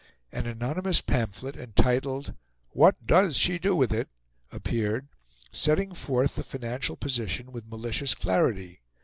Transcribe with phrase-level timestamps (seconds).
[0.31, 2.33] An anonymous pamphlet entitled
[2.71, 4.09] "What does she do with it?"
[4.51, 5.07] appeared,
[5.51, 8.81] setting forth the financial position with malicious clarity.